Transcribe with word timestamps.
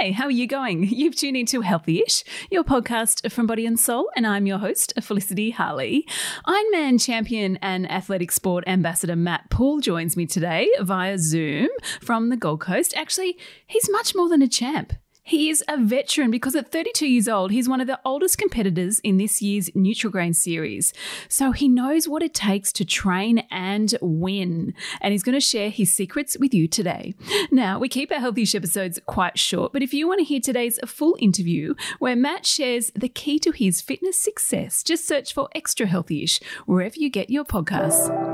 Hi, 0.00 0.12
how 0.12 0.24
are 0.24 0.30
you 0.30 0.46
going? 0.46 0.84
You've 0.88 1.14
tuned 1.14 1.36
into 1.36 1.60
Healthy-ish, 1.60 2.24
your 2.50 2.64
podcast 2.64 3.30
from 3.30 3.46
Body 3.46 3.66
and 3.66 3.78
Soul, 3.78 4.08
and 4.16 4.26
I'm 4.26 4.46
your 4.46 4.56
host, 4.56 4.94
Felicity 4.98 5.50
Harley. 5.50 6.06
Ironman 6.46 7.04
champion 7.04 7.58
and 7.60 7.90
athletic 7.92 8.32
sport 8.32 8.64
ambassador 8.66 9.14
Matt 9.14 9.50
Poole 9.50 9.80
joins 9.80 10.16
me 10.16 10.24
today 10.24 10.70
via 10.80 11.18
Zoom 11.18 11.68
from 12.00 12.30
the 12.30 12.38
Gold 12.38 12.62
Coast. 12.62 12.96
Actually, 12.96 13.36
he's 13.66 13.90
much 13.90 14.14
more 14.14 14.30
than 14.30 14.40
a 14.40 14.48
champ. 14.48 14.94
He 15.22 15.48
is 15.48 15.62
a 15.68 15.78
veteran 15.78 16.30
because 16.30 16.56
at 16.56 16.72
32 16.72 17.06
years 17.06 17.28
old, 17.28 17.52
he's 17.52 17.68
one 17.68 17.80
of 17.80 17.86
the 17.86 18.00
oldest 18.04 18.38
competitors 18.38 19.00
in 19.00 19.16
this 19.16 19.40
year's 19.40 19.70
Neutral 19.74 20.00
Nutrigrain 20.00 20.34
series. 20.34 20.92
So 21.28 21.52
he 21.52 21.68
knows 21.68 22.08
what 22.08 22.22
it 22.22 22.34
takes 22.34 22.72
to 22.74 22.84
train 22.84 23.44
and 23.50 23.94
win. 24.00 24.74
And 25.00 25.12
he's 25.12 25.22
going 25.22 25.34
to 25.34 25.40
share 25.40 25.70
his 25.70 25.92
secrets 25.92 26.36
with 26.38 26.54
you 26.54 26.68
today. 26.68 27.14
Now, 27.50 27.78
we 27.78 27.88
keep 27.88 28.12
our 28.12 28.20
Healthy-ish 28.20 28.54
episodes 28.54 29.00
quite 29.06 29.38
short, 29.38 29.72
but 29.72 29.82
if 29.82 29.94
you 29.94 30.06
want 30.06 30.18
to 30.18 30.24
hear 30.24 30.40
today's 30.40 30.78
full 30.86 31.16
interview 31.18 31.74
where 31.98 32.16
Matt 32.16 32.46
shares 32.46 32.90
the 32.94 33.08
key 33.08 33.38
to 33.40 33.50
his 33.50 33.80
fitness 33.80 34.20
success, 34.20 34.82
just 34.82 35.06
search 35.06 35.32
for 35.32 35.48
Extra 35.54 35.86
Healthy-ish 35.86 36.40
wherever 36.66 36.96
you 36.96 37.10
get 37.10 37.30
your 37.30 37.44
podcasts. 37.44 38.29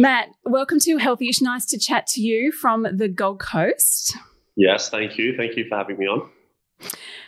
Matt, 0.00 0.30
welcome 0.46 0.80
to 0.80 0.96
Healthy-ish. 0.96 1.42
Nice 1.42 1.66
to 1.66 1.78
chat 1.78 2.06
to 2.06 2.22
you 2.22 2.52
from 2.52 2.86
the 2.90 3.06
Gold 3.06 3.38
Coast. 3.38 4.16
Yes, 4.56 4.88
thank 4.88 5.18
you. 5.18 5.36
Thank 5.36 5.58
you 5.58 5.66
for 5.68 5.76
having 5.76 5.98
me 5.98 6.06
on. 6.06 6.26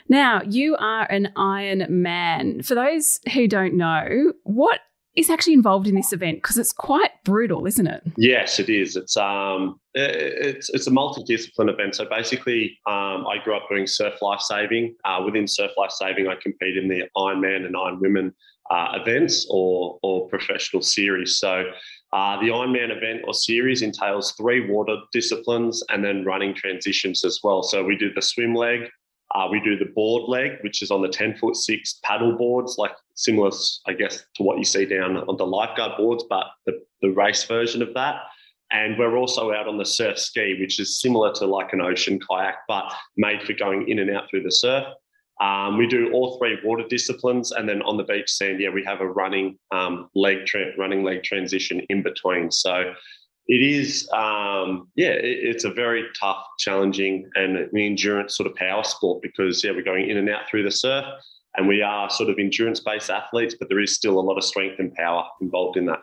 Now, 0.09 0.41
you 0.49 0.75
are 0.77 1.05
an 1.11 1.35
Iron 1.37 1.85
Man. 1.91 2.63
For 2.63 2.75
those 2.75 3.21
who 3.35 3.47
don't 3.47 3.75
know, 3.75 4.33
what 4.45 4.81
is 5.15 5.29
actually 5.29 5.53
involved 5.53 5.87
in 5.87 5.97
this 5.97 6.15
event? 6.15 6.39
Because 6.39 6.57
it's 6.57 6.73
quite 6.73 7.11
brutal, 7.25 7.67
isn't 7.67 7.87
it? 7.87 8.05
Yes, 8.17 8.59
it 8.59 8.71
is. 8.71 8.97
It's 8.97 9.19
um, 9.19 9.79
it's 9.93 10.71
it's 10.71 10.87
a 10.87 10.91
multidiscipline 10.91 11.71
event. 11.71 11.95
So 11.95 12.07
basically, 12.09 12.79
um, 12.87 13.27
I 13.27 13.37
grew 13.45 13.55
up 13.55 13.69
doing 13.69 13.87
surf 13.87 14.15
life 14.23 14.41
saving. 14.41 14.95
Uh, 15.05 15.21
within 15.23 15.47
surf 15.47 15.73
life 15.77 15.91
saving, 15.91 16.27
I 16.29 16.37
compete 16.43 16.79
in 16.79 16.89
the 16.89 17.03
Ironman 17.19 17.67
and 17.67 17.77
Iron 17.77 18.01
Women 18.01 18.33
uh, 18.71 18.99
events 18.99 19.47
or 19.51 19.99
or 20.03 20.27
professional 20.29 20.81
series. 20.81 21.37
So 21.37 21.65
uh, 22.13 22.39
the 22.41 22.49
Ironman 22.49 22.95
event 22.95 23.23
or 23.27 23.33
series 23.33 23.83
entails 23.83 24.33
three 24.33 24.69
water 24.69 24.97
disciplines 25.13 25.83
and 25.89 26.05
then 26.05 26.25
running 26.25 26.55
transitions 26.55 27.25
as 27.25 27.41
well. 27.43 27.63
So 27.63 27.83
we 27.83 27.97
do 27.97 28.13
the 28.13 28.21
swim 28.21 28.55
leg, 28.55 28.91
uh, 29.35 29.49
we 29.51 29.61
do 29.61 29.79
the 29.79 29.91
board 29.95 30.29
leg, 30.29 30.59
which 30.61 30.83
is 30.83 30.91
on 30.91 31.01
the 31.01 31.09
10 31.09 31.37
foot 31.39 31.57
six 31.57 32.01
paddle 32.03 32.37
boards, 32.37 32.77
like 32.79 32.93
similar, 33.15 33.51
I 33.87 33.95
guess, 33.95 34.25
to 34.35 34.43
what 34.43 34.59
you 34.59 34.65
see 34.65 34.85
down 34.85 35.17
on 35.17 35.37
the 35.37 35.47
lifeguard 35.47 35.97
boards, 35.97 36.25
but 36.29 36.47
the, 36.67 36.83
the 37.01 37.11
race 37.11 37.45
version 37.45 37.81
of 37.81 37.95
that. 37.95 38.17
And 38.73 38.99
we're 38.99 39.17
also 39.17 39.53
out 39.53 39.69
on 39.69 39.79
the 39.79 39.85
surf 39.85 40.19
ski, 40.19 40.57
which 40.61 40.81
is 40.81 41.01
similar 41.01 41.33
to 41.35 41.47
like 41.47 41.73
an 41.73 41.81
ocean 41.81 42.19
kayak, 42.19 42.57
but 42.69 42.93
made 43.17 43.43
for 43.43 43.53
going 43.55 43.89
in 43.89 43.99
and 43.99 44.11
out 44.11 44.29
through 44.29 44.43
the 44.43 44.53
surf. 44.53 44.85
Um, 45.41 45.79
we 45.79 45.87
do 45.87 46.11
all 46.13 46.39
three 46.39 46.59
water 46.65 46.85
disciplines, 46.89 47.53
and 47.53 47.69
then 47.69 47.83
on 47.83 47.97
the 47.97 48.05
beach 48.05 48.31
sand, 48.31 48.61
yeah, 48.61 48.71
we 48.71 48.85
have 48.85 49.01
a 49.01 49.09
running 49.09 49.59
um, 49.71 50.09
leg 50.15 50.47
tra- 50.47 50.77
running 50.79 51.03
leg 51.03 51.23
transition 51.23 51.83
in 51.89 52.03
between. 52.03 52.51
So 52.51 52.93
it 53.49 53.63
is, 53.63 54.09
um, 54.13 54.89
yeah, 54.95 55.11
it, 55.11 55.39
it's 55.43 55.65
a 55.65 55.73
very 55.73 56.05
tough, 56.19 56.45
challenging, 56.59 57.29
and 57.35 57.57
an 57.57 57.71
endurance 57.77 58.37
sort 58.37 58.49
of 58.49 58.55
power 58.57 58.85
sport 58.85 59.23
because 59.23 59.65
yeah, 59.65 59.73
we're 59.73 59.83
going 59.83 60.09
in 60.09 60.17
and 60.17 60.29
out 60.29 60.49
through 60.49 60.63
the 60.63 60.71
surf, 60.71 61.05
and 61.57 61.67
we 61.67 61.83
are 61.83 62.09
sort 62.09 62.31
of 62.31 62.39
endurance 62.39 62.81
based 62.81 63.11
athletes, 63.11 63.57
but 63.59 63.69
there 63.69 63.81
is 63.81 63.95
still 63.95 64.19
a 64.19 64.23
lot 64.23 64.37
of 64.37 64.45
strength 64.45 64.79
and 64.79 64.95
power 64.95 65.25
involved 65.41 65.77
in 65.77 65.87
that. 65.87 66.01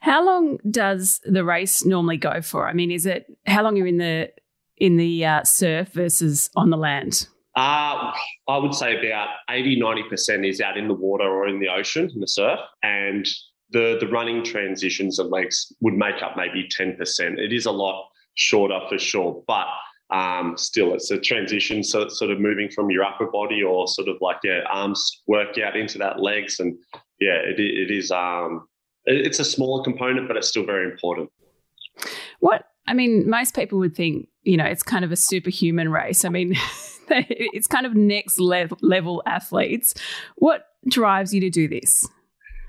How 0.00 0.24
long 0.24 0.58
does 0.70 1.20
the 1.24 1.44
race 1.44 1.84
normally 1.84 2.16
go 2.16 2.40
for? 2.40 2.68
I 2.68 2.72
mean, 2.72 2.90
is 2.90 3.06
it 3.06 3.26
how 3.46 3.62
long 3.62 3.76
you're 3.76 3.86
in 3.86 3.98
the 3.98 4.30
in 4.76 4.96
the 4.96 5.24
uh, 5.24 5.44
surf 5.44 5.88
versus 5.88 6.50
on 6.56 6.70
the 6.70 6.76
land? 6.76 7.28
Uh, 7.56 8.12
I 8.48 8.58
would 8.58 8.74
say 8.74 8.98
about 8.98 9.28
80, 9.48 9.80
90% 9.80 10.48
is 10.48 10.60
out 10.60 10.76
in 10.76 10.88
the 10.88 10.94
water 10.94 11.24
or 11.24 11.46
in 11.46 11.60
the 11.60 11.68
ocean, 11.68 12.10
in 12.12 12.20
the 12.20 12.26
surf. 12.26 12.58
And 12.82 13.26
the, 13.70 13.96
the 14.00 14.08
running 14.08 14.44
transitions 14.44 15.18
and 15.18 15.30
legs 15.30 15.72
would 15.80 15.94
make 15.94 16.22
up 16.22 16.36
maybe 16.36 16.68
10%. 16.68 16.98
It 17.38 17.52
is 17.52 17.66
a 17.66 17.70
lot 17.70 18.08
shorter 18.34 18.80
for 18.88 18.98
sure, 18.98 19.42
but 19.46 19.66
um, 20.10 20.56
still 20.56 20.94
it's 20.94 21.10
a 21.10 21.18
transition. 21.18 21.82
So 21.84 22.08
sort 22.08 22.30
of 22.30 22.40
moving 22.40 22.70
from 22.70 22.90
your 22.90 23.04
upper 23.04 23.26
body 23.26 23.62
or 23.62 23.86
sort 23.86 24.08
of 24.08 24.16
like, 24.20 24.38
yeah, 24.42 24.60
arms 24.70 25.22
work 25.26 25.56
out 25.58 25.76
into 25.76 25.98
that 25.98 26.20
legs. 26.20 26.58
And 26.58 26.76
yeah, 27.20 27.36
it, 27.36 27.60
it 27.60 27.90
is, 27.90 28.10
um, 28.10 28.66
it's 29.04 29.38
a 29.38 29.44
smaller 29.44 29.84
component, 29.84 30.28
but 30.28 30.36
it's 30.36 30.48
still 30.48 30.64
very 30.64 30.90
important. 30.90 31.30
What, 32.40 32.64
I 32.86 32.94
mean, 32.94 33.28
most 33.28 33.54
people 33.54 33.78
would 33.78 33.94
think, 33.94 34.28
you 34.42 34.56
know, 34.56 34.64
it's 34.64 34.82
kind 34.82 35.04
of 35.04 35.12
a 35.12 35.16
superhuman 35.16 35.88
race. 35.90 36.24
I 36.24 36.28
mean, 36.28 36.54
it's 37.28 37.66
kind 37.66 37.86
of 37.86 37.94
next 37.94 38.38
level, 38.38 39.22
athletes. 39.26 39.94
What 40.36 40.66
drives 40.88 41.32
you 41.32 41.40
to 41.40 41.50
do 41.50 41.68
this? 41.68 42.08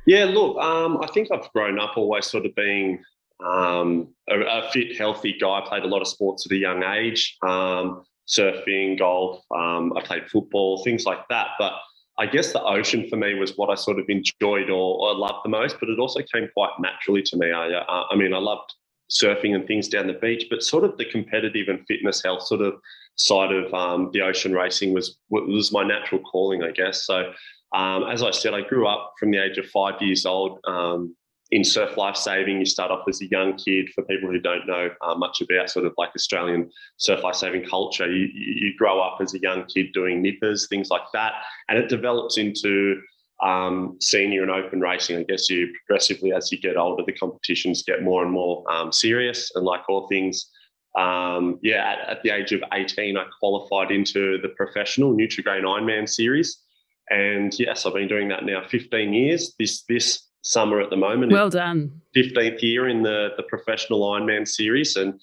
Yeah, 0.05 0.25
look, 0.25 0.57
um, 0.57 1.01
I 1.01 1.07
think 1.07 1.29
I've 1.31 1.51
grown 1.53 1.79
up 1.79 1.97
always 1.97 2.27
sort 2.27 2.45
of 2.45 2.53
being 2.55 3.03
um, 3.43 4.09
a, 4.29 4.39
a, 4.39 4.69
fit, 4.71 4.95
healthy 4.97 5.35
guy. 5.39 5.59
I 5.59 5.67
played 5.67 5.83
a 5.83 5.87
lot 5.87 6.01
of 6.01 6.07
sports 6.07 6.45
at 6.45 6.51
a 6.51 6.57
young 6.57 6.83
age, 6.83 7.37
um, 7.41 8.03
surfing, 8.27 8.99
golf. 8.99 9.43
Um, 9.55 9.93
I 9.97 10.01
played 10.01 10.29
football, 10.29 10.83
things 10.83 11.05
like 11.05 11.27
that. 11.29 11.49
But 11.57 11.73
I 12.17 12.27
guess 12.27 12.53
the 12.53 12.61
ocean 12.61 13.09
for 13.09 13.17
me 13.17 13.33
was 13.33 13.57
what 13.57 13.69
I 13.69 13.75
sort 13.75 13.99
of 13.99 14.05
enjoyed 14.07 14.69
or, 14.69 15.09
or 15.09 15.15
loved 15.15 15.39
the 15.43 15.49
most. 15.49 15.77
But 15.79 15.89
it 15.89 15.99
also 15.99 16.21
came 16.33 16.49
quite 16.53 16.71
naturally 16.79 17.23
to 17.23 17.37
me. 17.37 17.51
I, 17.51 17.71
uh, 17.73 18.03
I 18.09 18.15
mean, 18.15 18.33
I 18.33 18.37
loved 18.37 18.73
surfing 19.09 19.53
and 19.53 19.67
things 19.67 19.87
down 19.87 20.07
the 20.07 20.13
beach, 20.13 20.47
but 20.49 20.63
sort 20.63 20.83
of 20.83 20.97
the 20.97 21.05
competitive 21.05 21.67
and 21.67 21.85
fitness 21.87 22.23
health 22.23 22.43
sort 22.43 22.61
of 22.61 22.75
side 23.15 23.53
of 23.53 23.73
um, 23.73 24.09
the 24.13 24.21
ocean 24.21 24.53
racing 24.53 24.93
was 24.93 25.17
was 25.29 25.71
my 25.71 25.83
natural 25.83 26.21
calling, 26.21 26.63
I 26.63 26.71
guess. 26.71 27.05
So, 27.05 27.31
um, 27.73 28.03
as 28.03 28.23
I 28.23 28.31
said, 28.31 28.53
I 28.53 28.61
grew 28.61 28.87
up 28.87 29.13
from 29.19 29.31
the 29.31 29.43
age 29.43 29.57
of 29.57 29.65
five 29.67 30.01
years 30.01 30.25
old 30.25 30.59
um, 30.65 31.15
in 31.51 31.63
surf 31.63 31.97
life 31.97 32.15
saving. 32.15 32.59
You 32.59 32.65
start 32.65 32.91
off 32.91 33.07
as 33.07 33.21
a 33.21 33.27
young 33.27 33.57
kid. 33.57 33.89
For 33.93 34.03
people 34.03 34.29
who 34.29 34.39
don't 34.39 34.67
know 34.67 34.89
uh, 35.01 35.15
much 35.15 35.41
about 35.41 35.69
sort 35.69 35.85
of 35.85 35.93
like 35.97 36.09
Australian 36.15 36.69
surf 36.97 37.23
life 37.23 37.35
saving 37.35 37.65
culture, 37.65 38.11
you, 38.11 38.27
you 38.33 38.73
grow 38.77 39.01
up 39.01 39.19
as 39.21 39.33
a 39.33 39.39
young 39.39 39.65
kid 39.65 39.87
doing 39.93 40.21
nippers, 40.21 40.67
things 40.67 40.89
like 40.89 41.05
that, 41.13 41.33
and 41.69 41.77
it 41.77 41.89
develops 41.89 42.37
into 42.37 43.01
um, 43.43 43.97
senior 43.99 44.41
and 44.43 44.51
open 44.51 44.79
racing. 44.79 45.17
I 45.17 45.23
guess 45.23 45.49
you 45.49 45.73
progressively, 45.85 46.31
as 46.31 46.51
you 46.51 46.59
get 46.59 46.77
older, 46.77 47.03
the 47.05 47.13
competitions 47.13 47.83
get 47.83 48.03
more 48.03 48.23
and 48.23 48.31
more 48.31 48.63
um, 48.71 48.91
serious. 48.91 49.51
And 49.55 49.65
like 49.65 49.81
all 49.89 50.07
things, 50.07 50.49
um, 50.97 51.59
yeah, 51.61 51.93
at, 51.93 52.09
at, 52.09 52.23
the 52.23 52.29
age 52.29 52.51
of 52.53 52.63
18, 52.73 53.17
I 53.17 53.25
qualified 53.39 53.91
into 53.91 54.37
the 54.41 54.49
professional 54.49 55.13
Nutrigrain 55.13 55.63
Ironman 55.63 56.07
series. 56.07 56.61
And 57.09 57.57
yes, 57.59 57.85
I've 57.85 57.93
been 57.93 58.07
doing 58.07 58.29
that 58.29 58.45
now 58.45 58.63
15 58.67 59.13
years. 59.13 59.53
This 59.59 59.83
this 59.89 60.25
summer 60.41 60.79
at 60.79 60.89
the 60.89 60.95
moment. 60.95 61.31
Well 61.31 61.49
done. 61.49 62.01
15th 62.15 62.61
year 62.61 62.87
in 62.87 63.03
the, 63.03 63.29
the 63.35 63.43
professional 63.43 64.01
Ironman 64.01 64.47
series. 64.47 64.95
And 64.95 65.19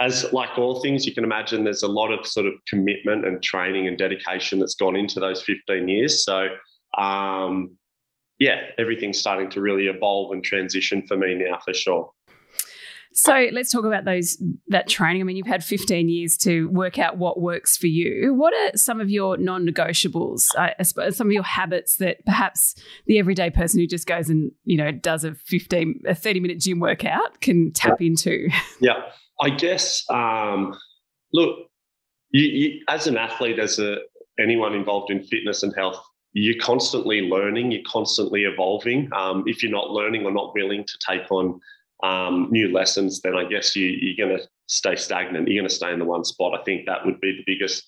as 0.00 0.32
like 0.32 0.58
all 0.58 0.80
things, 0.80 1.06
you 1.06 1.14
can 1.14 1.22
imagine 1.22 1.64
there's 1.64 1.82
a 1.82 1.88
lot 1.88 2.10
of 2.10 2.26
sort 2.26 2.46
of 2.46 2.54
commitment 2.66 3.26
and 3.26 3.42
training 3.42 3.86
and 3.86 3.96
dedication 3.96 4.58
that's 4.58 4.74
gone 4.74 4.96
into 4.96 5.20
those 5.20 5.42
15 5.42 5.86
years. 5.86 6.24
So 6.24 6.48
um, 6.98 7.76
yeah, 8.38 8.62
everything's 8.78 9.18
starting 9.18 9.50
to 9.50 9.60
really 9.60 9.86
evolve 9.86 10.32
and 10.32 10.42
transition 10.42 11.06
for 11.06 11.16
me 11.16 11.34
now 11.34 11.58
for 11.64 11.74
sure. 11.74 12.10
So 13.16 13.46
let's 13.52 13.70
talk 13.70 13.84
about 13.84 14.04
those 14.04 14.42
that 14.68 14.88
training. 14.88 15.22
I 15.22 15.24
mean, 15.24 15.36
you've 15.36 15.46
had 15.46 15.62
15 15.62 16.08
years 16.08 16.36
to 16.38 16.68
work 16.70 16.98
out 16.98 17.16
what 17.16 17.40
works 17.40 17.76
for 17.76 17.86
you. 17.86 18.34
What 18.34 18.52
are 18.52 18.76
some 18.76 19.00
of 19.00 19.08
your 19.08 19.36
non-negotiables? 19.36 20.46
I, 20.58 20.82
suppose 20.82 21.16
some 21.16 21.28
of 21.28 21.32
your 21.32 21.44
habits 21.44 21.98
that 21.98 22.26
perhaps 22.26 22.74
the 23.06 23.20
everyday 23.20 23.50
person 23.50 23.78
who 23.78 23.86
just 23.86 24.08
goes 24.08 24.28
and 24.28 24.50
you 24.64 24.76
know 24.76 24.90
does 24.90 25.22
a 25.22 25.34
15, 25.34 26.02
a 26.08 26.14
30 26.14 26.40
minute 26.40 26.58
gym 26.58 26.80
workout 26.80 27.40
can 27.40 27.72
tap 27.72 28.00
yeah. 28.00 28.06
into. 28.06 28.48
Yeah, 28.80 29.02
I 29.40 29.50
guess. 29.50 30.04
Um, 30.10 30.76
look, 31.32 31.68
you, 32.30 32.42
you, 32.42 32.80
as 32.88 33.06
an 33.06 33.16
athlete, 33.16 33.60
as 33.60 33.78
a 33.78 33.98
anyone 34.38 34.74
involved 34.74 35.12
in 35.12 35.22
fitness 35.22 35.62
and 35.62 35.72
health, 35.76 36.02
you're 36.32 36.60
constantly 36.60 37.22
learning, 37.22 37.70
you're 37.70 37.82
constantly 37.86 38.42
evolving. 38.42 39.08
Um, 39.14 39.44
if 39.46 39.62
you're 39.62 39.72
not 39.72 39.90
learning 39.90 40.24
or 40.24 40.32
not 40.32 40.52
willing 40.54 40.84
to 40.84 40.98
take 41.08 41.30
on 41.30 41.60
um, 42.02 42.48
new 42.50 42.72
lessons, 42.72 43.20
then 43.20 43.36
I 43.36 43.44
guess 43.44 43.74
you, 43.76 43.86
you're 43.86 44.26
going 44.26 44.38
to 44.38 44.46
stay 44.66 44.96
stagnant. 44.96 45.48
You're 45.48 45.62
going 45.62 45.68
to 45.68 45.74
stay 45.74 45.92
in 45.92 45.98
the 45.98 46.04
one 46.04 46.24
spot. 46.24 46.58
I 46.58 46.62
think 46.64 46.86
that 46.86 47.04
would 47.04 47.20
be 47.20 47.32
the 47.32 47.44
biggest 47.46 47.84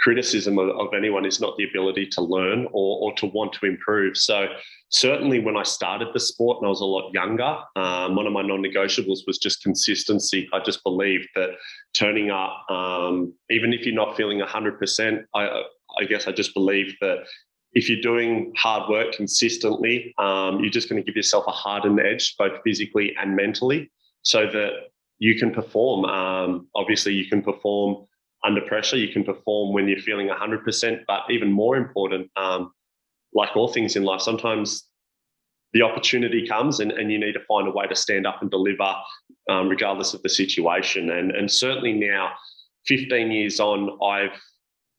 criticism 0.00 0.58
of, 0.58 0.70
of 0.70 0.88
anyone 0.96 1.26
is 1.26 1.40
not 1.40 1.56
the 1.56 1.64
ability 1.64 2.06
to 2.06 2.22
learn 2.22 2.66
or, 2.72 2.98
or, 3.02 3.14
to 3.14 3.26
want 3.26 3.52
to 3.52 3.66
improve. 3.66 4.16
So 4.16 4.46
certainly 4.88 5.40
when 5.40 5.56
I 5.56 5.62
started 5.62 6.08
the 6.14 6.20
sport 6.20 6.58
and 6.58 6.66
I 6.66 6.70
was 6.70 6.80
a 6.80 6.86
lot 6.86 7.12
younger, 7.12 7.58
um, 7.76 8.16
one 8.16 8.26
of 8.26 8.32
my 8.32 8.42
non-negotiables 8.42 9.20
was 9.26 9.38
just 9.38 9.62
consistency. 9.62 10.48
I 10.52 10.60
just 10.60 10.82
believed 10.84 11.28
that 11.34 11.50
turning 11.94 12.30
up, 12.30 12.64
um, 12.70 13.34
even 13.50 13.72
if 13.72 13.84
you're 13.84 13.94
not 13.94 14.16
feeling 14.16 14.40
100%, 14.40 15.22
I, 15.34 15.62
I 15.98 16.04
guess 16.04 16.26
I 16.26 16.32
just 16.32 16.54
believe 16.54 16.94
that 17.02 17.18
if 17.72 17.88
you're 17.88 18.00
doing 18.00 18.52
hard 18.56 18.88
work 18.90 19.12
consistently, 19.12 20.14
um, 20.18 20.60
you're 20.60 20.70
just 20.70 20.88
going 20.88 21.00
to 21.00 21.06
give 21.06 21.16
yourself 21.16 21.44
a 21.46 21.52
hardened 21.52 22.00
edge, 22.00 22.36
both 22.36 22.60
physically 22.64 23.14
and 23.20 23.36
mentally, 23.36 23.90
so 24.22 24.46
that 24.46 24.70
you 25.18 25.38
can 25.38 25.52
perform. 25.52 26.04
Um, 26.04 26.68
obviously, 26.74 27.14
you 27.14 27.26
can 27.26 27.42
perform 27.42 28.06
under 28.44 28.60
pressure. 28.62 28.96
You 28.96 29.12
can 29.12 29.24
perform 29.24 29.72
when 29.72 29.86
you're 29.86 30.00
feeling 30.00 30.28
100%. 30.28 31.00
But 31.06 31.22
even 31.30 31.52
more 31.52 31.76
important, 31.76 32.30
um, 32.36 32.72
like 33.34 33.56
all 33.56 33.68
things 33.68 33.96
in 33.96 34.02
life, 34.02 34.20
sometimes 34.20 34.88
the 35.72 35.82
opportunity 35.82 36.46
comes 36.48 36.80
and, 36.80 36.90
and 36.90 37.12
you 37.12 37.18
need 37.18 37.32
to 37.32 37.44
find 37.46 37.68
a 37.68 37.70
way 37.70 37.86
to 37.86 37.94
stand 37.94 38.26
up 38.26 38.42
and 38.42 38.50
deliver 38.50 38.92
um, 39.48 39.68
regardless 39.68 40.14
of 40.14 40.22
the 40.22 40.28
situation. 40.28 41.10
And, 41.10 41.30
and 41.30 41.50
certainly 41.50 41.92
now, 41.92 42.32
15 42.86 43.30
years 43.30 43.60
on, 43.60 43.98
I've 44.02 44.40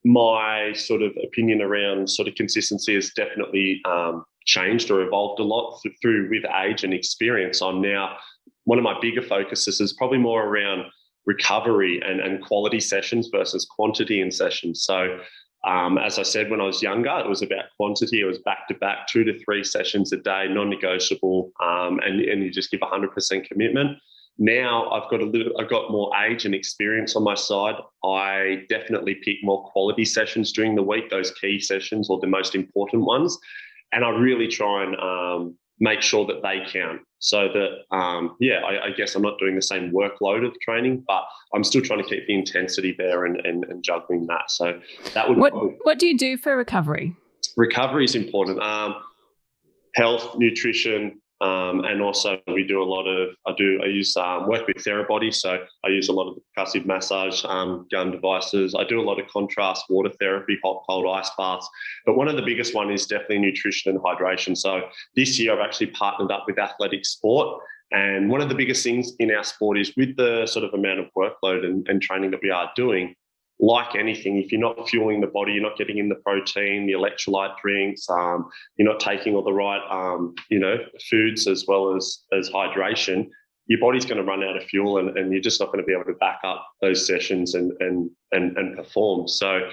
my 0.04 0.74
sort 0.74 1.02
of 1.02 1.12
opinion 1.24 1.62
around 1.62 2.10
sort 2.10 2.28
of 2.28 2.36
consistency 2.36 2.96
has 2.96 3.12
definitely 3.12 3.82
um, 3.86 4.26
changed 4.46 4.90
or 4.90 5.02
evolved 5.02 5.40
a 5.40 5.44
lot 5.44 5.80
th- 5.84 5.96
through 6.02 6.30
with 6.30 6.44
age 6.64 6.84
and 6.84 6.94
experience. 6.94 7.62
I'm 7.62 7.82
now 7.82 8.18
one 8.66 8.78
of 8.78 8.84
my 8.84 8.98
bigger 9.00 9.22
focuses 9.22 9.82
is 9.82 9.94
probably 9.94 10.18
more 10.18 10.46
around 10.46 10.86
recovery 11.26 12.02
and, 12.04 12.20
and 12.20 12.44
quality 12.44 12.80
sessions 12.80 13.30
versus 13.32 13.66
quantity 13.66 14.22
in 14.22 14.32
sessions. 14.32 14.84
So 14.84 15.20
um, 15.64 15.98
as 15.98 16.18
I 16.18 16.24
said, 16.24 16.50
when 16.50 16.62
I 16.62 16.66
was 16.66 16.82
younger, 16.82 17.20
it 17.20 17.30
was 17.30 17.44
about 17.44 17.66
quantity. 17.78 18.22
It 18.22 18.26
was 18.26 18.40
back 18.40 18.68
to 18.68 18.74
back, 18.76 19.08
two 19.08 19.24
to 19.24 19.38
three 19.44 19.64
sessions 19.64 20.12
a 20.12 20.18
day, 20.18 20.48
non 20.50 20.70
negotiable, 20.70 21.52
um, 21.64 22.00
and, 22.00 22.20
and 22.22 22.44
you 22.44 22.50
just 22.50 22.72
give 22.72 22.80
100% 22.80 23.46
commitment. 23.46 23.98
Now 24.42 24.90
I've 24.90 25.08
got 25.12 25.22
a 25.22 25.26
little, 25.26 25.54
I've 25.60 25.70
got 25.70 25.92
more 25.92 26.12
age 26.26 26.46
and 26.46 26.56
experience 26.56 27.16
on 27.16 27.24
my 27.24 27.36
side. 27.36 27.76
I 28.04 28.64
definitely 28.70 29.14
pick 29.14 29.38
more 29.44 29.64
quality 29.66 30.04
sessions 30.04 30.52
during 30.52 30.74
the 30.74 30.82
week, 30.82 31.12
those 31.12 31.30
key 31.30 31.60
sessions 31.60 32.10
or 32.10 32.20
the 32.20 32.26
most 32.26 32.56
important 32.56 33.04
ones, 33.04 33.38
and 33.92 34.04
I 34.04 34.10
really 34.10 34.48
try 34.48 34.84
and 34.84 34.96
um, 34.96 35.56
make 35.80 36.02
sure 36.02 36.26
that 36.26 36.42
they 36.42 36.64
count. 36.68 37.02
So 37.20 37.50
that, 37.54 37.96
um, 37.96 38.36
yeah, 38.40 38.62
I, 38.66 38.86
I, 38.86 38.90
guess 38.98 39.14
I'm 39.14 39.22
not 39.22 39.38
doing 39.38 39.56
the 39.56 39.62
same 39.62 39.92
workload 39.92 40.44
of 40.44 40.60
training, 40.60 41.04
but 41.08 41.22
I'm 41.54 41.64
still 41.64 41.84
trying 41.84 42.02
to 42.02 42.10
keep 42.10 42.26
the 42.26 42.34
intensity 42.34 42.96
there 42.98 43.26
and, 43.26 43.46
and, 43.46 43.64
and 43.66 43.84
juggling 43.84 44.26
that. 44.26 44.50
So 44.50 44.82
that 45.14 45.30
would. 45.30 45.38
What, 45.38 45.54
what 45.84 46.00
do 46.00 46.08
you 46.08 46.18
do 46.18 46.36
for 46.36 46.58
recovery? 46.58 47.16
Recovery 47.58 48.06
is 48.06 48.16
important. 48.16 48.60
Um, 48.60 48.96
health, 49.94 50.36
nutrition, 50.40 51.21
um, 51.42 51.86
and 51.86 52.04
also, 52.04 52.40
we 52.54 52.64
do 52.64 52.84
a 52.84 52.86
lot 52.86 53.08
of, 53.08 53.30
I 53.48 53.54
do, 53.58 53.82
I 53.84 53.88
use 53.88 54.16
um, 54.16 54.48
work 54.48 54.68
with 54.68 54.78
Therabody. 54.78 55.34
So 55.34 55.58
I 55.84 55.90
use 55.90 56.08
a 56.08 56.14
lot 56.14 56.30
of 56.30 56.38
percussive 56.56 56.86
massage 56.86 57.44
um, 57.46 57.88
gun 57.92 58.12
devices. 58.12 58.76
I 58.78 58.84
do 58.84 59.02
a 59.02 59.08
lot 59.10 59.20
of 59.20 59.28
contrast 59.28 59.86
water 59.90 60.12
therapy, 60.20 60.60
hot, 60.64 60.84
cold 60.88 61.08
ice 61.12 61.32
baths. 61.40 61.68
But 62.06 62.16
one 62.16 62.28
of 62.28 62.36
the 62.36 62.44
biggest 62.44 62.76
one 62.76 62.92
is 62.92 63.08
definitely 63.08 63.40
nutrition 63.40 63.92
and 63.92 64.00
hydration. 64.00 64.56
So 64.56 64.82
this 65.16 65.40
year, 65.40 65.54
I've 65.54 65.66
actually 65.66 65.88
partnered 65.88 66.32
up 66.32 66.44
with 66.46 66.60
Athletic 66.60 67.06
Sport. 67.06 67.60
And 67.92 68.30
one 68.30 68.42
of 68.42 68.48
the 68.48 68.56
biggest 68.56 68.84
things 68.84 69.14
in 69.18 69.32
our 69.32 69.44
sport 69.44 69.80
is 69.80 69.94
with 69.98 70.16
the 70.18 70.46
sort 70.46 70.64
of 70.64 70.74
amount 70.76 71.00
of 71.00 71.08
workload 71.18 71.66
and, 71.66 71.88
and 71.90 72.02
training 72.02 72.32
that 72.32 72.40
we 72.44 72.52
are 72.52 72.72
doing, 72.76 73.16
like 73.62 73.96
anything, 73.96 74.38
if 74.38 74.52
you're 74.52 74.60
not 74.60 74.90
fueling 74.90 75.22
the 75.22 75.28
body, 75.28 75.54
you're 75.54 75.62
not 75.62 75.78
getting 75.78 76.00
in 76.00 76.10
the 76.10 76.16
protein, 76.16 76.88
the 76.88 76.94
electrolyte 76.94 77.56
drinks, 77.62 78.10
um, 78.10 78.50
you're 78.76 78.90
not 78.90 79.00
taking 79.00 79.36
all 79.36 79.44
the 79.44 79.54
right, 79.54 79.82
um, 79.90 80.34
you 80.50 80.60
know, 80.60 80.78
foods 81.10 81.48
as 81.48 81.66
well 81.68 81.96
as 81.96 82.24
as 82.34 82.50
hydration, 82.50 83.30
your 83.68 83.80
body's 83.80 84.04
going 84.04 84.18
to 84.18 84.24
run 84.24 84.44
out 84.44 84.58
of 84.58 84.64
fuel, 84.64 84.98
and, 84.98 85.16
and 85.18 85.32
you're 85.32 85.42
just 85.42 85.60
not 85.60 85.68
going 85.68 85.80
to 85.80 85.86
be 85.86 85.94
able 85.94 86.06
to 86.06 86.14
back 86.14 86.40
up 86.44 86.68
those 86.82 87.06
sessions 87.06 87.54
and 87.54 87.72
and 87.80 88.10
and, 88.32 88.58
and 88.58 88.76
perform. 88.76 89.28
So, 89.28 89.70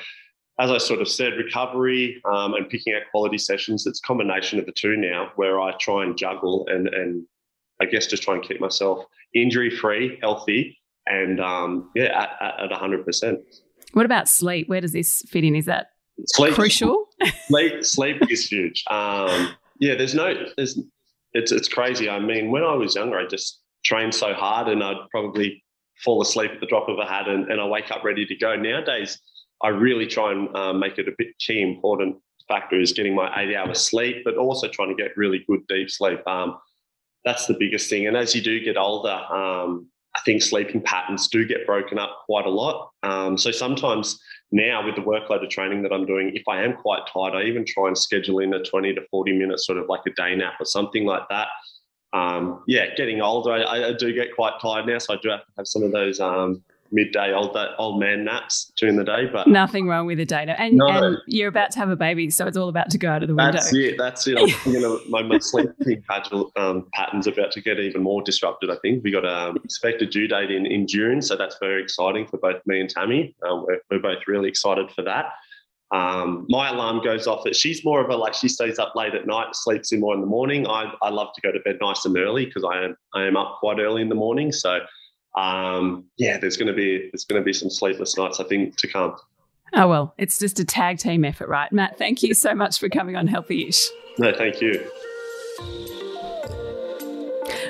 as 0.60 0.70
I 0.70 0.78
sort 0.78 1.00
of 1.00 1.08
said, 1.08 1.32
recovery 1.32 2.20
um, 2.30 2.54
and 2.54 2.68
picking 2.68 2.94
out 2.94 3.02
quality 3.10 3.38
sessions, 3.38 3.86
it's 3.86 4.00
a 4.04 4.06
combination 4.06 4.58
of 4.58 4.66
the 4.66 4.72
two 4.72 4.96
now, 4.96 5.32
where 5.36 5.60
I 5.60 5.72
try 5.80 6.04
and 6.04 6.16
juggle 6.16 6.66
and 6.68 6.88
and 6.88 7.24
I 7.80 7.86
guess 7.86 8.06
just 8.06 8.22
try 8.22 8.34
and 8.34 8.42
keep 8.42 8.60
myself 8.60 9.04
injury 9.34 9.70
free, 9.70 10.18
healthy, 10.20 10.78
and 11.06 11.40
um, 11.40 11.90
yeah, 11.94 12.28
at, 12.40 12.60
at, 12.60 12.72
at 12.72 12.78
100%. 12.78 13.36
What 13.92 14.06
about 14.06 14.28
sleep? 14.28 14.68
Where 14.68 14.80
does 14.80 14.92
this 14.92 15.22
fit 15.28 15.44
in? 15.44 15.56
Is 15.56 15.66
that 15.66 15.88
sleep, 16.26 16.54
crucial? 16.54 17.06
sleep, 17.46 17.84
sleep 17.84 18.30
is 18.30 18.48
huge. 18.48 18.84
Um, 18.90 19.54
yeah, 19.78 19.94
there's 19.94 20.14
no, 20.14 20.34
there's, 20.56 20.78
it's 21.32 21.52
it's 21.52 21.68
crazy. 21.68 22.08
I 22.08 22.18
mean, 22.18 22.50
when 22.50 22.62
I 22.62 22.74
was 22.74 22.94
younger, 22.94 23.18
I 23.18 23.26
just 23.26 23.60
trained 23.84 24.14
so 24.14 24.34
hard, 24.34 24.68
and 24.68 24.82
I'd 24.82 25.08
probably 25.10 25.62
fall 26.04 26.22
asleep 26.22 26.52
at 26.52 26.60
the 26.60 26.66
drop 26.66 26.88
of 26.88 26.98
a 26.98 27.04
hat, 27.04 27.28
and, 27.28 27.50
and 27.50 27.60
I 27.60 27.66
wake 27.66 27.90
up 27.90 28.04
ready 28.04 28.26
to 28.26 28.36
go. 28.36 28.56
Nowadays, 28.56 29.18
I 29.62 29.68
really 29.68 30.06
try 30.06 30.32
and 30.32 30.54
um, 30.56 30.80
make 30.80 30.98
it 30.98 31.08
a 31.08 31.12
bit 31.16 31.38
key 31.38 31.60
important 31.60 32.16
factor 32.48 32.80
is 32.80 32.92
getting 32.92 33.14
my 33.14 33.30
eight 33.40 33.54
hours 33.54 33.80
sleep, 33.80 34.22
but 34.24 34.36
also 34.36 34.68
trying 34.68 34.88
to 34.88 35.00
get 35.00 35.16
really 35.16 35.44
good 35.46 35.60
deep 35.68 35.90
sleep. 35.90 36.26
Um, 36.26 36.58
that's 37.24 37.46
the 37.46 37.56
biggest 37.58 37.90
thing. 37.90 38.06
And 38.06 38.16
as 38.16 38.34
you 38.34 38.40
do 38.40 38.58
get 38.64 38.76
older, 38.76 39.10
um, 39.10 39.88
I 40.18 40.20
think 40.24 40.42
sleeping 40.42 40.82
patterns 40.82 41.28
do 41.28 41.46
get 41.46 41.64
broken 41.64 41.98
up 41.98 42.22
quite 42.26 42.44
a 42.44 42.50
lot. 42.50 42.90
Um, 43.04 43.38
so 43.38 43.52
sometimes 43.52 44.18
now 44.50 44.84
with 44.84 44.96
the 44.96 45.02
workload 45.02 45.44
of 45.44 45.50
training 45.50 45.82
that 45.82 45.92
I'm 45.92 46.06
doing, 46.06 46.34
if 46.34 46.42
I 46.48 46.62
am 46.62 46.74
quite 46.74 47.02
tired, 47.12 47.34
I 47.34 47.44
even 47.44 47.64
try 47.64 47.86
and 47.86 47.96
schedule 47.96 48.40
in 48.40 48.52
a 48.52 48.62
20 48.62 48.94
to 48.94 49.02
40 49.10 49.38
minutes 49.38 49.66
sort 49.66 49.78
of 49.78 49.86
like 49.88 50.00
a 50.06 50.10
day 50.10 50.34
nap 50.34 50.54
or 50.58 50.64
something 50.64 51.04
like 51.04 51.22
that. 51.30 51.48
Um, 52.12 52.64
yeah, 52.66 52.94
getting 52.96 53.20
older, 53.20 53.52
I, 53.52 53.90
I, 53.90 53.92
do 53.92 54.12
get 54.14 54.34
quite 54.34 54.54
tired 54.62 54.86
now, 54.86 54.96
so 54.96 55.12
I 55.14 55.18
do 55.22 55.28
have 55.28 55.44
to 55.44 55.52
have 55.58 55.66
some 55.66 55.82
of 55.82 55.92
those 55.92 56.20
um, 56.20 56.64
midday 56.90 57.32
old 57.32 57.56
old 57.78 58.00
man 58.00 58.24
naps 58.24 58.72
during 58.78 58.96
the 58.96 59.04
day. 59.04 59.26
But 59.32 59.46
nothing 59.46 59.86
wrong 59.86 60.06
with 60.06 60.20
a 60.20 60.24
day 60.24 60.44
nap. 60.44 60.56
And, 60.58 60.76
no, 60.76 60.86
and, 60.86 61.18
you're 61.26 61.48
about 61.48 61.70
to 61.72 61.78
have 61.78 61.90
a 61.90 61.96
baby, 61.96 62.30
so 62.30 62.46
it's 62.46 62.56
all 62.56 62.68
about 62.68 62.90
to 62.90 62.98
go 62.98 63.10
out 63.10 63.22
of 63.22 63.28
the 63.28 63.34
window. 63.34 63.52
That's 63.52 63.74
it. 63.74 63.96
That's 63.98 64.26
it. 64.26 64.38
I'm 64.66 65.10
my, 65.10 65.22
my 65.28 65.38
sleeping 65.38 66.02
um, 66.56 66.86
pattern's 66.92 67.26
about 67.26 67.52
to 67.52 67.60
get 67.60 67.78
even 67.78 68.02
more 68.02 68.22
disrupted. 68.22 68.70
I 68.70 68.76
think 68.82 69.04
we 69.04 69.10
got 69.10 69.24
a 69.24 69.50
um, 69.50 69.58
expected 69.64 70.10
due 70.10 70.28
date 70.28 70.50
in 70.50 70.66
in 70.66 70.86
June, 70.86 71.22
so 71.22 71.36
that's 71.36 71.56
very 71.60 71.82
exciting 71.82 72.26
for 72.26 72.38
both 72.38 72.60
me 72.66 72.80
and 72.80 72.90
Tammy. 72.90 73.34
Um, 73.48 73.64
we're, 73.66 73.80
we're 73.90 74.00
both 74.00 74.26
really 74.26 74.48
excited 74.48 74.90
for 74.90 75.02
that. 75.02 75.32
Um, 75.90 76.44
my 76.50 76.68
alarm 76.68 77.02
goes 77.02 77.26
off. 77.26 77.46
She's 77.54 77.84
more 77.84 78.02
of 78.02 78.10
a 78.10 78.16
like 78.16 78.34
she 78.34 78.48
stays 78.48 78.78
up 78.78 78.94
late 78.94 79.14
at 79.14 79.26
night, 79.26 79.48
sleeps 79.54 79.92
in 79.92 80.00
more 80.00 80.14
in 80.14 80.20
the 80.20 80.26
morning. 80.26 80.66
I, 80.66 80.92
I 81.00 81.08
love 81.08 81.28
to 81.34 81.40
go 81.40 81.50
to 81.50 81.60
bed 81.60 81.78
nice 81.80 82.04
and 82.04 82.16
early 82.16 82.44
because 82.44 82.64
I 82.64 82.84
am 82.84 82.96
I 83.14 83.26
am 83.26 83.36
up 83.36 83.56
quite 83.60 83.78
early 83.78 84.02
in 84.02 84.08
the 84.08 84.14
morning. 84.14 84.52
So 84.52 84.80
um, 85.36 86.04
yeah, 86.16 86.38
there's 86.38 86.56
going 86.56 86.68
to 86.68 86.74
be 86.74 87.08
there's 87.12 87.24
going 87.24 87.40
to 87.40 87.44
be 87.44 87.52
some 87.52 87.70
sleepless 87.70 88.16
nights 88.16 88.40
I 88.40 88.44
think 88.44 88.76
to 88.76 88.88
come. 88.88 89.16
Oh 89.74 89.86
well, 89.86 90.14
it's 90.18 90.38
just 90.38 90.58
a 90.60 90.64
tag 90.64 90.98
team 90.98 91.24
effort, 91.24 91.48
right, 91.48 91.70
Matt? 91.72 91.98
Thank 91.98 92.22
you 92.22 92.34
so 92.34 92.54
much 92.54 92.78
for 92.78 92.88
coming 92.88 93.16
on 93.16 93.26
Healthy-ish. 93.26 93.88
No, 94.18 94.32
thank 94.34 94.60
you. 94.62 94.90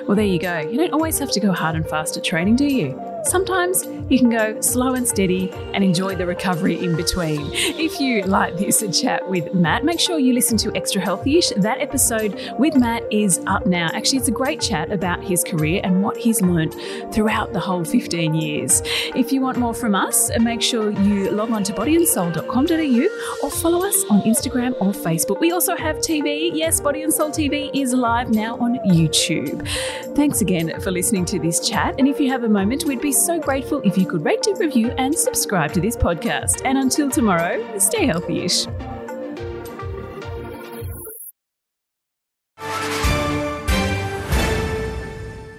Well, 0.07 0.17
there 0.17 0.25
you 0.25 0.39
go. 0.39 0.61
You 0.61 0.79
don't 0.79 0.93
always 0.93 1.19
have 1.19 1.31
to 1.33 1.41
go 1.41 1.53
hard 1.53 1.77
and 1.77 1.87
fast 1.87 2.17
at 2.17 2.25
training, 2.25 2.57
do 2.57 2.67
you? 2.67 3.08
Sometimes 3.29 3.85
you 4.09 4.19
can 4.19 4.31
go 4.31 4.59
slow 4.63 4.95
and 4.95 5.07
steady 5.07 5.51
and 5.75 5.85
enjoy 5.85 6.17
the 6.17 6.25
recovery 6.25 6.83
in 6.83 6.97
between. 6.97 7.51
If 7.53 8.01
you 8.01 8.23
like 8.23 8.57
this 8.57 8.83
chat 8.99 9.29
with 9.29 9.53
Matt, 9.53 9.85
make 9.85 10.01
sure 10.01 10.19
you 10.19 10.33
listen 10.33 10.57
to 10.59 10.75
Extra 10.75 11.03
Healthy-ish. 11.03 11.51
That 11.59 11.83
episode 11.83 12.41
with 12.59 12.75
Matt 12.75 13.03
is 13.13 13.41
up 13.47 13.67
now. 13.67 13.91
Actually, 13.93 14.19
it's 14.19 14.29
a 14.29 14.33
great 14.33 14.63
chat 14.63 14.91
about 14.91 15.23
his 15.23 15.45
career 15.45 15.83
and 15.85 16.03
what 16.03 16.17
he's 16.17 16.41
learned 16.41 16.75
throughout 17.13 17.53
the 17.53 17.61
whole 17.61 17.85
15 17.85 18.35
years. 18.35 18.81
If 19.15 19.31
you 19.31 19.43
want 19.43 19.59
more 19.59 19.75
from 19.75 19.95
us, 19.95 20.31
make 20.41 20.63
sure 20.63 20.91
you 20.91 21.31
log 21.31 21.51
on 21.51 21.63
to 21.65 21.73
bodyandsoul.com.au 21.75 23.47
or 23.47 23.51
follow 23.51 23.87
us 23.87 24.05
on 24.09 24.23
Instagram 24.23 24.73
or 24.81 24.93
Facebook. 24.93 25.39
We 25.39 25.53
also 25.53 25.77
have 25.77 25.97
TV. 25.99 26.51
Yes, 26.55 26.81
Body 26.81 27.03
and 27.03 27.13
Soul 27.13 27.29
TV 27.29 27.71
is 27.75 27.93
live 27.93 28.31
now 28.31 28.57
on 28.57 28.79
YouTube. 28.87 29.69
Thanks 30.17 30.41
again 30.41 30.81
for 30.81 30.91
listening 30.91 31.27
to 31.27 31.39
this 31.39 31.61
chat. 31.69 31.95
And 31.99 32.09
if 32.09 32.19
you 32.19 32.31
have 32.31 32.45
a 32.45 32.49
moment, 32.49 32.85
we'd 32.85 33.03
be 33.03 33.13
so 33.25 33.39
grateful 33.39 33.81
if 33.85 33.97
you 33.99 34.07
could 34.07 34.25
rate, 34.25 34.47
review, 34.59 34.91
and 34.99 35.17
subscribe 35.17 35.73
to 35.73 35.81
this 35.81 35.97
podcast. 35.97 36.63
And 36.65 36.79
until 36.79 37.11
tomorrow, 37.11 37.79
stay 37.79 38.07
healthy 38.07 38.45
ish. 38.45 38.67